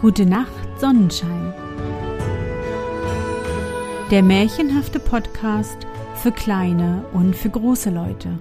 Gute 0.00 0.26
Nacht, 0.26 0.52
Sonnenschein. 0.78 1.52
Der 4.12 4.22
märchenhafte 4.22 5.00
Podcast 5.00 5.76
für 6.14 6.30
kleine 6.30 7.04
und 7.12 7.34
für 7.34 7.50
große 7.50 7.90
Leute. 7.90 8.38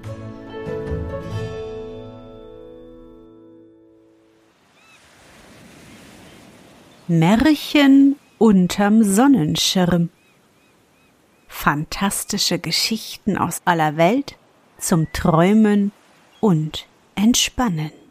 Märchen 7.07 8.17
unterm 8.37 9.03
Sonnenschirm. 9.03 10.09
Fantastische 11.47 12.59
Geschichten 12.59 13.35
aus 13.35 13.63
aller 13.65 13.97
Welt 13.97 14.35
zum 14.77 15.11
Träumen 15.11 15.91
und 16.39 16.85
Entspannen. 17.15 18.06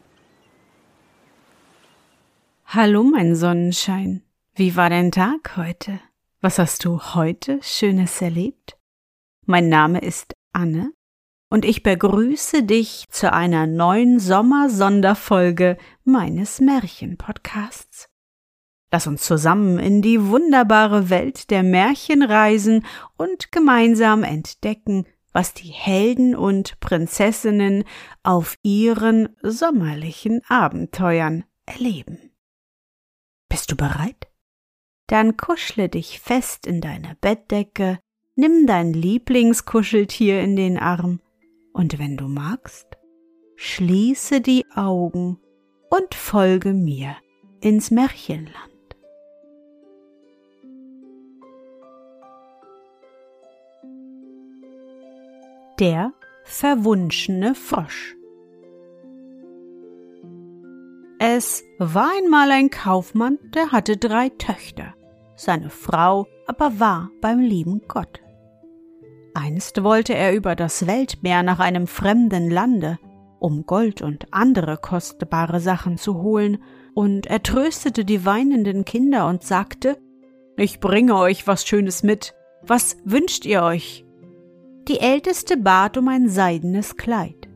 Hallo, 2.69 3.01
mein 3.01 3.33
Sonnenschein. 3.33 4.23
Wie 4.53 4.75
war 4.75 4.89
dein 4.89 5.13
Tag 5.13 5.55
heute? 5.55 6.01
Was 6.41 6.59
hast 6.59 6.83
du 6.83 6.99
heute 7.15 7.59
Schönes 7.61 8.21
erlebt? 8.21 8.77
Mein 9.45 9.69
Name 9.69 9.99
ist 9.99 10.35
Anne 10.51 10.91
und 11.49 11.63
ich 11.63 11.81
begrüße 11.81 12.63
dich 12.63 13.05
zu 13.09 13.31
einer 13.31 13.67
neuen 13.67 14.19
Sommersonderfolge 14.19 15.77
meines 16.03 16.59
Märchenpodcasts. 16.59 18.09
Lass 18.91 19.07
uns 19.07 19.23
zusammen 19.23 19.79
in 19.79 20.01
die 20.01 20.27
wunderbare 20.27 21.09
Welt 21.09 21.49
der 21.51 21.63
Märchen 21.63 22.21
reisen 22.21 22.85
und 23.15 23.53
gemeinsam 23.53 24.23
entdecken, 24.23 25.07
was 25.31 25.53
die 25.53 25.71
Helden 25.71 26.35
und 26.35 26.81
Prinzessinnen 26.81 27.85
auf 28.23 28.57
ihren 28.61 29.29
sommerlichen 29.41 30.41
Abenteuern 30.49 31.45
erleben. 31.65 32.33
Bist 33.57 33.71
du 33.71 33.75
bereit? 33.75 34.27
Dann 35.07 35.35
kuschle 35.35 35.89
dich 35.89 36.19
fest 36.19 36.67
in 36.67 36.79
deine 36.79 37.17
Bettdecke, 37.21 37.97
nimm 38.35 38.67
dein 38.67 38.93
Lieblingskuscheltier 38.93 40.41
in 40.41 40.55
den 40.55 40.77
Arm 40.77 41.21
und 41.73 41.97
wenn 41.97 42.17
du 42.17 42.27
magst, 42.27 42.85
schließe 43.55 44.41
die 44.41 44.63
Augen 44.75 45.39
und 45.89 46.13
folge 46.13 46.71
mir 46.71 47.17
ins 47.59 47.89
Märchenland. 47.89 48.55
Der 55.79 56.13
verwunschene 56.43 57.55
Frosch 57.55 58.16
Es 61.29 61.65
war 61.77 62.11
einmal 62.17 62.51
ein 62.51 62.69
Kaufmann, 62.69 63.37
der 63.53 63.73
hatte 63.73 63.97
drei 63.97 64.29
Töchter. 64.29 64.93
Seine 65.35 65.69
Frau 65.69 66.25
aber 66.45 66.79
war 66.79 67.09
beim 67.19 67.41
lieben 67.41 67.81
Gott. 67.89 68.21
Einst 69.33 69.83
wollte 69.83 70.15
er 70.15 70.33
über 70.33 70.55
das 70.55 70.87
Weltmeer 70.87 71.43
nach 71.43 71.59
einem 71.59 71.85
fremden 71.85 72.49
Lande, 72.49 72.97
um 73.39 73.65
Gold 73.65 74.01
und 74.01 74.27
andere 74.31 74.77
kostbare 74.77 75.59
Sachen 75.59 75.97
zu 75.97 76.21
holen, 76.21 76.63
und 76.93 77.25
er 77.25 77.43
tröstete 77.43 78.05
die 78.05 78.25
weinenden 78.25 78.85
Kinder 78.85 79.27
und 79.27 79.43
sagte 79.43 79.97
Ich 80.55 80.79
bringe 80.79 81.17
euch 81.17 81.45
was 81.45 81.65
Schönes 81.65 82.03
mit. 82.03 82.35
Was 82.61 82.95
wünscht 83.03 83.45
ihr 83.45 83.63
euch? 83.63 84.05
Die 84.87 85.01
älteste 85.01 85.57
bat 85.57 85.97
um 85.97 86.07
ein 86.07 86.29
seidenes 86.29 86.95
Kleid. 86.95 87.49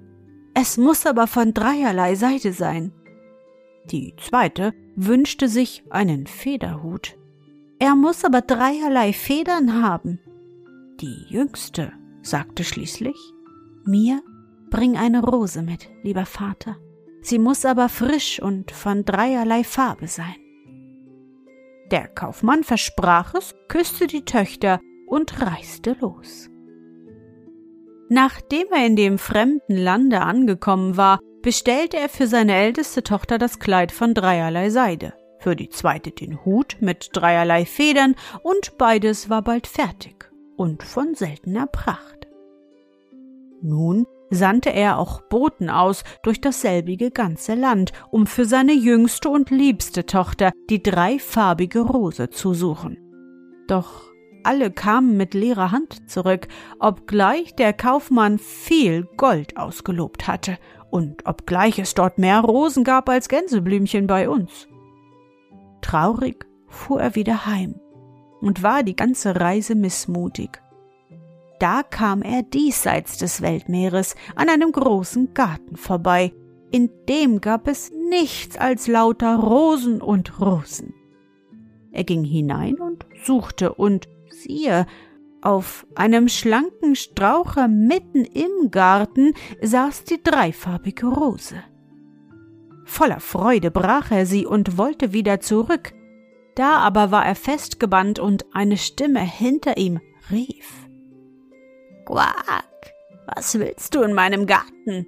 Es 0.53 0.75
muss 0.75 1.05
aber 1.05 1.25
von 1.25 1.53
dreierlei 1.53 2.15
Seide 2.15 2.51
sein. 2.51 2.91
Die 3.85 4.13
zweite 4.17 4.73
wünschte 4.95 5.47
sich 5.47 5.83
einen 5.89 6.27
Federhut. 6.27 7.17
Er 7.79 7.95
muss 7.95 8.23
aber 8.23 8.41
dreierlei 8.41 9.11
Federn 9.11 9.81
haben. 9.81 10.19
Die 10.99 11.25
jüngste 11.27 11.91
sagte 12.21 12.63
schließlich 12.63 13.17
Mir 13.83 14.21
bring 14.69 14.97
eine 14.97 15.23
Rose 15.23 15.63
mit, 15.63 15.89
lieber 16.03 16.25
Vater. 16.25 16.77
Sie 17.21 17.39
muss 17.39 17.65
aber 17.65 17.89
frisch 17.89 18.41
und 18.41 18.71
von 18.71 19.03
dreierlei 19.05 19.63
Farbe 19.63 20.07
sein. 20.07 20.35
Der 21.91 22.07
Kaufmann 22.07 22.63
versprach 22.63 23.33
es, 23.33 23.53
küsste 23.67 24.07
die 24.07 24.25
Töchter 24.25 24.79
und 25.07 25.41
reiste 25.41 25.97
los. 25.99 26.49
Nachdem 28.09 28.67
er 28.71 28.85
in 28.85 28.95
dem 28.95 29.17
fremden 29.17 29.75
Lande 29.75 30.21
angekommen 30.21 30.97
war, 30.97 31.19
bestellte 31.41 31.97
er 31.97 32.09
für 32.09 32.27
seine 32.27 32.55
älteste 32.55 33.03
Tochter 33.03 33.37
das 33.37 33.59
Kleid 33.59 33.91
von 33.91 34.13
dreierlei 34.13 34.69
Seide, 34.69 35.13
für 35.39 35.55
die 35.55 35.69
zweite 35.69 36.11
den 36.11 36.43
Hut 36.45 36.77
mit 36.79 37.09
dreierlei 37.13 37.65
Federn, 37.65 38.15
und 38.43 38.77
beides 38.77 39.29
war 39.29 39.41
bald 39.41 39.67
fertig 39.67 40.31
und 40.55 40.83
von 40.83 41.15
seltener 41.15 41.67
Pracht. 41.67 42.27
Nun 43.61 44.05
sandte 44.29 44.71
er 44.71 44.97
auch 44.97 45.21
Boten 45.21 45.69
aus 45.69 46.03
durch 46.23 46.41
dasselbige 46.41 47.11
ganze 47.11 47.53
Land, 47.53 47.91
um 48.09 48.25
für 48.25 48.45
seine 48.45 48.73
jüngste 48.73 49.29
und 49.29 49.49
liebste 49.49 50.05
Tochter 50.05 50.51
die 50.69 50.81
dreifarbige 50.81 51.81
Rose 51.81 52.29
zu 52.29 52.53
suchen. 52.53 52.97
Doch 53.67 54.03
alle 54.43 54.71
kamen 54.71 55.17
mit 55.17 55.33
leerer 55.33 55.71
Hand 55.71 56.09
zurück, 56.09 56.47
obgleich 56.79 57.55
der 57.55 57.73
Kaufmann 57.73 58.39
viel 58.39 59.07
Gold 59.17 59.57
ausgelobt 59.57 60.27
hatte 60.27 60.57
und 60.91 61.25
obgleich 61.25 61.79
es 61.79 61.95
dort 61.95 62.17
mehr 62.17 62.41
Rosen 62.41 62.83
gab 62.83 63.09
als 63.09 63.29
Gänseblümchen 63.29 64.05
bei 64.05 64.29
uns. 64.29 64.67
Traurig 65.81 66.45
fuhr 66.67 67.01
er 67.01 67.15
wieder 67.15 67.45
heim 67.45 67.75
und 68.41 68.61
war 68.61 68.83
die 68.83 68.95
ganze 68.95 69.39
Reise 69.39 69.73
missmutig. 69.73 70.61
Da 71.59 71.83
kam 71.83 72.21
er 72.21 72.43
diesseits 72.43 73.17
des 73.17 73.41
Weltmeeres 73.41 74.15
an 74.35 74.49
einem 74.49 74.71
großen 74.71 75.33
Garten 75.33 75.75
vorbei, 75.75 76.33
in 76.71 76.89
dem 77.07 77.41
gab 77.41 77.67
es 77.67 77.91
nichts 78.09 78.57
als 78.57 78.87
lauter 78.87 79.35
Rosen 79.35 80.01
und 80.01 80.39
Rosen. 80.39 80.93
Er 81.91 82.03
ging 82.03 82.23
hinein 82.23 82.79
und 82.79 83.05
suchte, 83.25 83.73
und 83.73 84.07
siehe, 84.29 84.85
auf 85.41 85.85
einem 85.95 86.27
schlanken 86.27 86.95
Straucher 86.95 87.67
mitten 87.67 88.25
im 88.25 88.71
Garten 88.71 89.33
saß 89.61 90.03
die 90.03 90.21
dreifarbige 90.21 91.07
Rose. 91.07 91.55
Voller 92.85 93.19
Freude 93.19 93.71
brach 93.71 94.11
er 94.11 94.25
sie 94.25 94.45
und 94.45 94.77
wollte 94.77 95.13
wieder 95.13 95.39
zurück. 95.39 95.93
Da 96.55 96.77
aber 96.77 97.11
war 97.11 97.25
er 97.25 97.35
festgebannt 97.35 98.19
und 98.19 98.45
eine 98.53 98.77
Stimme 98.77 99.21
hinter 99.21 99.77
ihm 99.77 99.99
rief. 100.29 100.87
Quack, 102.05 102.93
was 103.33 103.57
willst 103.57 103.95
du 103.95 104.01
in 104.01 104.13
meinem 104.13 104.45
Garten? 104.45 105.07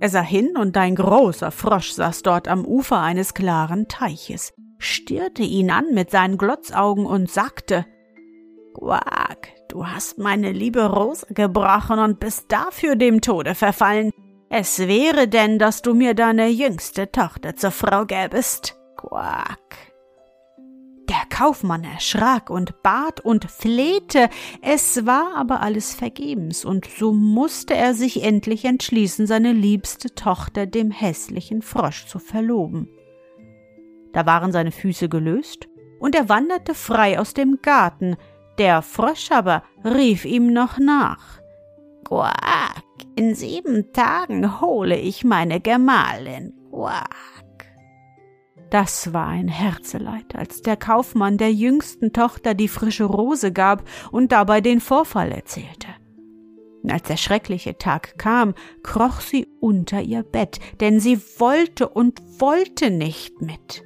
Er 0.00 0.08
sah 0.08 0.22
hin 0.22 0.56
und 0.56 0.76
ein 0.76 0.96
großer 0.96 1.50
Frosch 1.50 1.92
saß 1.92 2.22
dort 2.22 2.48
am 2.48 2.64
Ufer 2.64 3.00
eines 3.00 3.34
klaren 3.34 3.86
Teiches, 3.86 4.52
stierte 4.78 5.42
ihn 5.42 5.70
an 5.70 5.94
mit 5.94 6.10
seinen 6.10 6.38
Glotzaugen 6.38 7.06
und 7.06 7.30
sagte, 7.30 7.86
Quack, 8.74 9.52
du 9.68 9.86
hast 9.86 10.18
meine 10.18 10.52
liebe 10.52 10.84
Rose 10.86 11.26
gebrochen 11.30 11.98
und 11.98 12.20
bist 12.20 12.46
dafür 12.50 12.96
dem 12.96 13.20
Tode 13.20 13.54
verfallen. 13.54 14.10
Es 14.48 14.78
wäre 14.80 15.28
denn, 15.28 15.58
dass 15.58 15.82
du 15.82 15.94
mir 15.94 16.14
deine 16.14 16.48
jüngste 16.48 17.10
Tochter 17.10 17.56
zur 17.56 17.70
Frau 17.70 18.04
gäbest. 18.04 18.76
Quack. 18.96 19.92
Der 21.08 21.22
Kaufmann 21.28 21.84
erschrak 21.84 22.48
und 22.48 22.82
bat 22.82 23.20
und 23.20 23.50
flehte, 23.50 24.30
es 24.62 25.04
war 25.04 25.36
aber 25.36 25.60
alles 25.60 25.94
vergebens, 25.94 26.64
und 26.64 26.86
so 26.86 27.12
musste 27.12 27.74
er 27.74 27.92
sich 27.94 28.22
endlich 28.22 28.64
entschließen, 28.64 29.26
seine 29.26 29.52
liebste 29.52 30.14
Tochter 30.14 30.66
dem 30.66 30.90
hässlichen 30.90 31.60
Frosch 31.60 32.06
zu 32.06 32.18
verloben. 32.18 32.88
Da 34.12 34.24
waren 34.26 34.52
seine 34.52 34.70
Füße 34.70 35.08
gelöst, 35.08 35.68
und 35.98 36.14
er 36.14 36.28
wanderte 36.28 36.74
frei 36.74 37.18
aus 37.18 37.34
dem 37.34 37.58
Garten, 37.62 38.16
der 38.58 38.82
Frosch 38.82 39.30
aber 39.30 39.62
rief 39.84 40.24
ihm 40.24 40.52
noch 40.52 40.78
nach. 40.78 41.40
Quack, 42.04 42.84
in 43.16 43.34
sieben 43.34 43.92
Tagen 43.92 44.60
hole 44.60 44.98
ich 44.98 45.24
meine 45.24 45.60
Gemahlin. 45.60 46.52
Quack. 46.70 47.12
Das 48.70 49.12
war 49.12 49.28
ein 49.28 49.48
Herzeleid, 49.48 50.34
als 50.34 50.62
der 50.62 50.76
Kaufmann 50.76 51.36
der 51.36 51.52
jüngsten 51.52 52.12
Tochter 52.12 52.54
die 52.54 52.68
frische 52.68 53.04
Rose 53.04 53.52
gab 53.52 53.84
und 54.10 54.32
dabei 54.32 54.60
den 54.62 54.80
Vorfall 54.80 55.30
erzählte. 55.30 55.88
Als 56.88 57.02
der 57.04 57.16
schreckliche 57.16 57.78
Tag 57.78 58.18
kam, 58.18 58.54
kroch 58.82 59.20
sie 59.20 59.46
unter 59.60 60.00
ihr 60.00 60.22
Bett, 60.22 60.58
denn 60.80 61.00
sie 61.00 61.20
wollte 61.38 61.88
und 61.88 62.20
wollte 62.40 62.90
nicht 62.90 63.40
mit. 63.40 63.84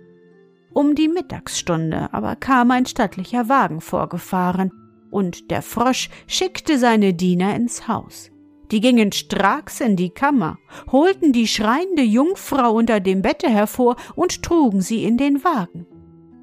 Um 0.76 0.94
die 0.94 1.08
Mittagsstunde 1.08 2.12
aber 2.12 2.36
kam 2.36 2.70
ein 2.70 2.84
stattlicher 2.84 3.48
Wagen 3.48 3.80
vorgefahren, 3.80 4.70
und 5.10 5.50
der 5.50 5.62
Frosch 5.62 6.10
schickte 6.26 6.76
seine 6.76 7.14
Diener 7.14 7.56
ins 7.56 7.88
Haus. 7.88 8.30
Die 8.70 8.82
gingen 8.82 9.10
stracks 9.10 9.80
in 9.80 9.96
die 9.96 10.10
Kammer, 10.10 10.58
holten 10.92 11.32
die 11.32 11.46
schreiende 11.46 12.02
Jungfrau 12.02 12.74
unter 12.74 13.00
dem 13.00 13.22
Bette 13.22 13.48
hervor 13.48 13.96
und 14.16 14.42
trugen 14.42 14.82
sie 14.82 15.04
in 15.04 15.16
den 15.16 15.42
Wagen. 15.44 15.86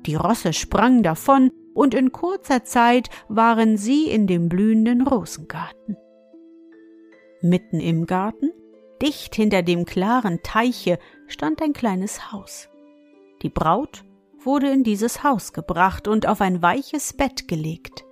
Die 0.08 0.16
Rosse 0.16 0.52
sprangen 0.54 1.04
davon, 1.04 1.52
und 1.76 1.94
in 1.94 2.12
kurzer 2.12 2.64
Zeit 2.64 3.12
waren 3.28 3.78
sie 3.78 4.10
in 4.10 4.26
dem 4.26 4.50
blühenden 4.50 5.06
Rosengarten. 5.06 5.96
Mitten 7.44 7.80
im 7.80 8.08
Garten, 8.08 8.50
dicht 9.00 9.36
hinter 9.36 9.62
dem 9.62 9.86
klaren 9.86 10.40
Teiche, 10.42 10.98
stand 11.28 11.62
ein 11.62 11.74
kleines 11.74 12.32
Haus. 12.32 12.68
Die 13.44 13.50
Braut 13.50 14.04
wurde 14.46 14.70
in 14.70 14.84
dieses 14.84 15.24
Haus 15.24 15.54
gebracht 15.54 16.08
und 16.08 16.28
auf 16.28 16.42
ein 16.42 16.62
weiches 16.62 17.14
Bett 17.14 17.48
gelegt. 17.48 18.04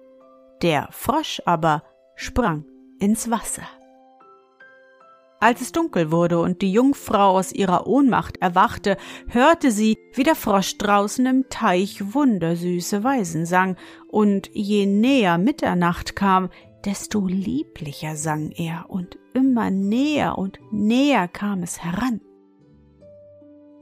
Der 0.61 0.87
Frosch 0.91 1.41
aber 1.45 1.83
sprang 2.15 2.65
ins 2.99 3.29
Wasser. 3.31 3.63
Als 5.39 5.59
es 5.59 5.71
dunkel 5.71 6.11
wurde 6.11 6.39
und 6.39 6.61
die 6.61 6.71
Jungfrau 6.71 7.31
aus 7.35 7.51
ihrer 7.51 7.87
Ohnmacht 7.87 8.37
erwachte, 8.37 8.95
hörte 9.27 9.71
sie, 9.71 9.97
wie 10.13 10.21
der 10.21 10.35
Frosch 10.35 10.77
draußen 10.77 11.25
im 11.25 11.49
Teich 11.49 12.13
wundersüße 12.13 13.03
Weisen 13.03 13.47
sang, 13.47 13.75
und 14.07 14.51
je 14.53 14.85
näher 14.85 15.39
Mitternacht 15.39 16.15
kam, 16.15 16.49
desto 16.85 17.25
lieblicher 17.25 18.15
sang 18.15 18.51
er, 18.51 18.85
und 18.89 19.17
immer 19.33 19.71
näher 19.71 20.37
und 20.37 20.59
näher 20.71 21.27
kam 21.27 21.63
es 21.63 21.83
heran. 21.83 22.21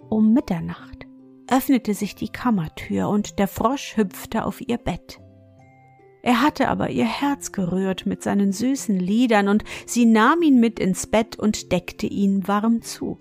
Um 0.09 0.33
Mitternacht 0.33 1.08
öffnete 1.51 1.93
sich 1.93 2.15
die 2.15 2.29
Kammertür, 2.29 3.09
und 3.09 3.39
der 3.39 3.47
Frosch 3.47 3.97
hüpfte 3.97 4.45
auf 4.45 4.61
ihr 4.61 4.77
Bett. 4.77 5.19
Er 6.21 6.41
hatte 6.41 6.67
aber 6.67 6.89
ihr 6.89 7.05
Herz 7.05 7.51
gerührt 7.51 8.05
mit 8.05 8.23
seinen 8.23 8.51
süßen 8.51 8.99
Liedern, 8.99 9.47
und 9.47 9.63
sie 9.85 10.05
nahm 10.05 10.41
ihn 10.41 10.59
mit 10.59 10.79
ins 10.79 11.07
Bett 11.07 11.37
und 11.37 11.71
deckte 11.71 12.07
ihn 12.07 12.47
warm 12.47 12.81
zu. 12.81 13.19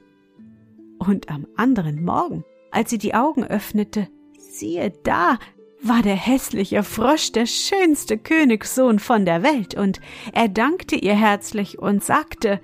Und 0.99 1.31
am 1.31 1.47
anderen 1.57 2.05
Morgen, 2.05 2.45
als 2.71 2.91
sie 2.91 2.99
die 2.99 3.15
Augen 3.15 3.45
öffnete, 3.45 4.09
siehe 4.39 4.93
da, 5.05 5.39
war 5.81 6.03
der 6.03 6.17
hässliche 6.17 6.83
Frosch 6.83 7.31
der 7.31 7.47
schönste 7.47 8.19
Königssohn 8.19 8.99
von 8.99 9.25
der 9.25 9.43
Welt, 9.43 9.75
und 9.75 10.01
er 10.33 10.49
dankte 10.49 10.97
ihr 10.97 11.15
herzlich 11.15 11.79
und 11.79 12.03
sagte, 12.03 12.61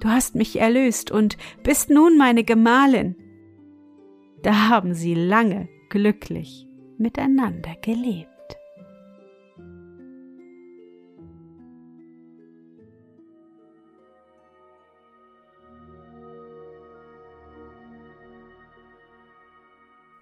Du 0.00 0.08
hast 0.08 0.36
mich 0.36 0.60
erlöst 0.60 1.10
und 1.10 1.36
bist 1.64 1.90
nun 1.90 2.16
meine 2.16 2.44
Gemahlin. 2.44 3.16
Da 4.42 4.68
haben 4.68 4.94
sie 4.94 5.14
lange 5.14 5.68
glücklich 5.88 6.66
miteinander 6.96 7.74
gelebt. 7.82 8.28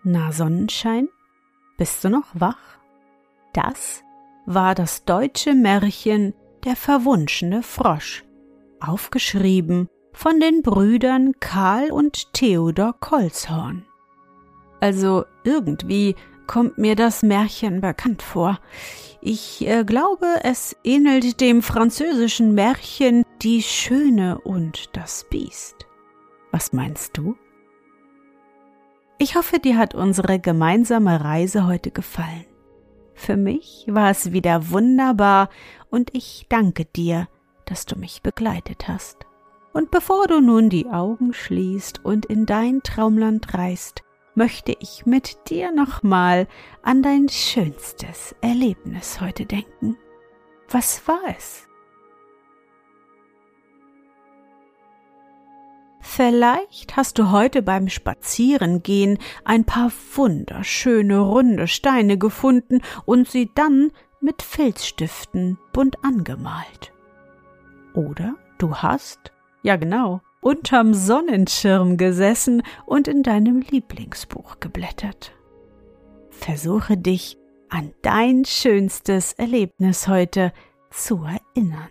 Na 0.08 0.30
Sonnenschein, 0.30 1.08
bist 1.78 2.04
du 2.04 2.10
noch 2.10 2.28
wach? 2.32 2.78
Das 3.52 4.04
war 4.46 4.76
das 4.76 5.04
deutsche 5.04 5.52
Märchen 5.52 6.32
Der 6.64 6.76
verwunschene 6.76 7.62
Frosch, 7.64 8.24
aufgeschrieben 8.78 9.88
von 10.12 10.38
den 10.38 10.62
Brüdern 10.62 11.32
Karl 11.40 11.90
und 11.90 12.32
Theodor 12.32 12.94
Kolzhorn. 13.00 13.84
Also 14.80 15.24
irgendwie 15.44 16.14
kommt 16.46 16.78
mir 16.78 16.94
das 16.94 17.22
Märchen 17.22 17.80
bekannt 17.80 18.22
vor. 18.22 18.58
Ich 19.20 19.66
äh, 19.66 19.84
glaube, 19.84 20.26
es 20.42 20.76
ähnelt 20.84 21.40
dem 21.40 21.62
französischen 21.62 22.54
Märchen 22.54 23.24
Die 23.42 23.62
Schöne 23.62 24.38
und 24.38 24.96
das 24.96 25.26
Biest. 25.28 25.86
Was 26.52 26.72
meinst 26.72 27.16
du? 27.16 27.36
Ich 29.18 29.34
hoffe, 29.34 29.58
dir 29.58 29.78
hat 29.78 29.94
unsere 29.94 30.38
gemeinsame 30.38 31.24
Reise 31.24 31.66
heute 31.66 31.90
gefallen. 31.90 32.44
Für 33.14 33.36
mich 33.36 33.86
war 33.88 34.10
es 34.10 34.32
wieder 34.32 34.70
wunderbar 34.70 35.48
und 35.90 36.14
ich 36.14 36.46
danke 36.50 36.84
dir, 36.84 37.28
dass 37.64 37.86
du 37.86 37.98
mich 37.98 38.22
begleitet 38.22 38.88
hast. 38.88 39.26
Und 39.72 39.90
bevor 39.90 40.26
du 40.26 40.40
nun 40.40 40.68
die 40.68 40.86
Augen 40.86 41.32
schließt 41.32 42.04
und 42.04 42.26
in 42.26 42.46
dein 42.46 42.82
Traumland 42.82 43.54
reist, 43.54 44.02
möchte 44.36 44.76
ich 44.78 45.06
mit 45.06 45.50
dir 45.50 45.72
nochmal 45.72 46.46
an 46.82 47.02
dein 47.02 47.28
schönstes 47.28 48.36
Erlebnis 48.40 49.20
heute 49.20 49.46
denken. 49.46 49.96
Was 50.68 51.08
war 51.08 51.22
es? 51.36 51.66
Vielleicht 56.00 56.96
hast 56.96 57.18
du 57.18 57.30
heute 57.30 57.62
beim 57.62 57.88
Spazierengehen 57.88 59.18
ein 59.44 59.64
paar 59.64 59.90
wunderschöne 60.14 61.18
runde 61.18 61.66
Steine 61.66 62.16
gefunden 62.16 62.80
und 63.04 63.28
sie 63.28 63.50
dann 63.54 63.90
mit 64.20 64.42
Filzstiften 64.42 65.58
bunt 65.72 66.04
angemalt. 66.04 66.92
Oder 67.94 68.36
du 68.58 68.76
hast, 68.76 69.32
ja 69.62 69.76
genau, 69.76 70.20
unterm 70.40 70.94
Sonnenschirm 70.94 71.96
gesessen 71.96 72.62
und 72.84 73.08
in 73.08 73.22
deinem 73.22 73.60
Lieblingsbuch 73.60 74.60
geblättert. 74.60 75.32
Versuche 76.30 76.96
dich 76.96 77.38
an 77.68 77.92
dein 78.02 78.44
schönstes 78.44 79.32
Erlebnis 79.32 80.08
heute 80.08 80.52
zu 80.90 81.24
erinnern. 81.24 81.88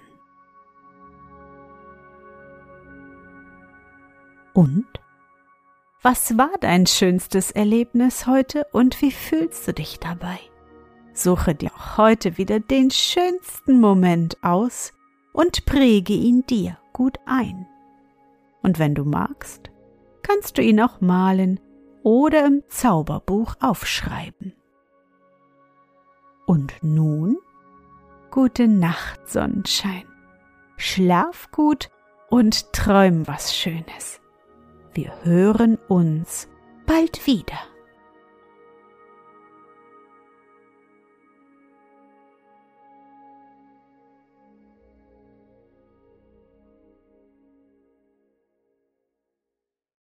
Und? 4.54 4.86
Was 6.02 6.38
war 6.38 6.52
dein 6.62 6.86
schönstes 6.86 7.52
Erlebnis 7.52 8.28
heute 8.28 8.68
und 8.72 9.02
wie 9.02 9.12
fühlst 9.12 9.68
du 9.68 9.74
dich 9.74 10.00
dabei? 10.00 10.40
Suche 11.14 11.56
dir 11.56 11.72
auch 11.76 11.98
heute 11.98 12.38
wieder 12.38 12.60
den 12.60 12.92
schönsten 12.92 13.80
Moment 13.80 14.38
aus 14.44 14.94
und 15.34 15.66
präge 15.66 16.14
ihn 16.14 16.46
dir 16.46 16.78
gut 16.94 17.18
ein. 17.26 17.68
Und 18.66 18.80
wenn 18.80 18.96
du 18.96 19.06
magst, 19.06 19.70
kannst 20.24 20.58
du 20.58 20.64
ihn 20.64 20.82
auch 20.82 21.00
malen 21.00 21.60
oder 22.02 22.48
im 22.48 22.64
Zauberbuch 22.68 23.54
aufschreiben. 23.60 24.56
Und 26.48 26.74
nun 26.82 27.38
gute 28.32 28.68
Nacht, 28.68 29.30
Sonnenschein. 29.30 30.06
Schlaf 30.78 31.52
gut 31.52 31.92
und 32.32 32.74
träum 32.74 33.28
was 33.28 33.56
Schönes. 33.56 34.20
Wir 34.96 35.14
hören 35.22 35.78
uns 35.88 36.50
bald 36.88 37.28
wieder. 37.28 37.60